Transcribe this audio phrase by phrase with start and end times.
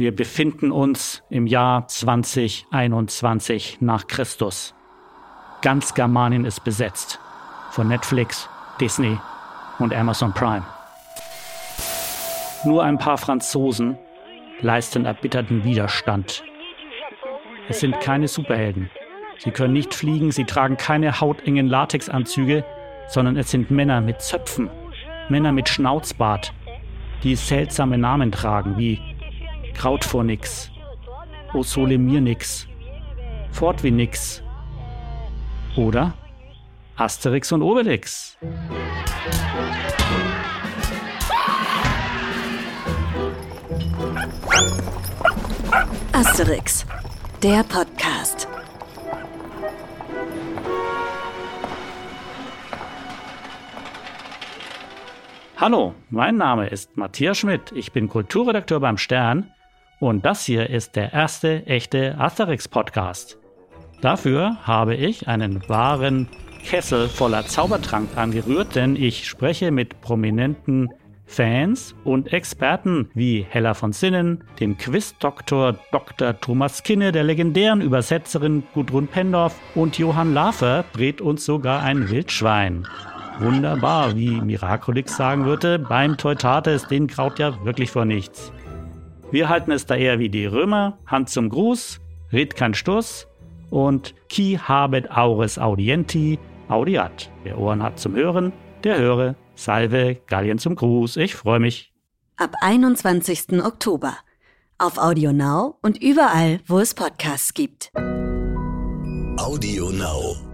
[0.00, 4.74] Wir befinden uns im Jahr 2021 nach Christus.
[5.60, 7.20] Ganz Germanien ist besetzt.
[7.70, 8.48] Von Netflix,
[8.80, 9.18] Disney
[9.78, 10.64] und Amazon Prime.
[12.64, 13.98] Nur ein paar Franzosen
[14.62, 16.44] leisten erbitterten Widerstand.
[17.68, 18.88] Es sind keine Superhelden.
[19.36, 22.64] Sie können nicht fliegen, sie tragen keine hautengen Latexanzüge,
[23.06, 24.70] sondern es sind Männer mit Zöpfen,
[25.28, 26.54] Männer mit Schnauzbart,
[27.22, 28.98] die seltsame Namen tragen wie
[29.74, 30.70] Kraut vor nix,
[31.54, 32.66] O Sole mir nix,
[33.50, 34.42] Fort wie nix
[35.76, 36.14] oder
[36.96, 38.36] Asterix und Obelix.
[46.12, 46.84] Asterix,
[47.42, 48.46] der Podcast.
[55.56, 57.72] Hallo, mein Name ist Matthias Schmidt.
[57.72, 59.50] Ich bin Kulturredakteur beim Stern
[60.00, 63.38] und das hier ist der erste echte Asterix-Podcast.
[64.00, 66.28] Dafür habe ich einen wahren
[66.64, 70.88] Kessel voller Zaubertrank angerührt, denn ich spreche mit prominenten
[71.26, 76.40] Fans und Experten wie Hella von Sinnen, dem Quiz-Doktor Dr.
[76.40, 82.86] Thomas Kinne, der legendären Übersetzerin Gudrun Pendorf und Johann Lafer brät uns sogar ein Wildschwein.
[83.38, 88.52] Wunderbar, wie Miraculix sagen würde, beim Teutates, den kraut ja wirklich vor nichts.
[89.32, 92.00] Wir halten es da eher wie die Römer, Hand zum Gruß,
[92.32, 93.28] red kein Stuss
[93.70, 97.30] und qui habet aures audienti, audiat.
[97.44, 99.36] Wer Ohren hat zum Hören, der höre.
[99.54, 101.16] Salve, Gallien zum Gruß.
[101.18, 101.92] Ich freue mich.
[102.36, 103.62] Ab 21.
[103.62, 104.16] Oktober.
[104.78, 107.92] Auf Audio Now und überall, wo es Podcasts gibt.
[109.36, 110.49] Audio Now.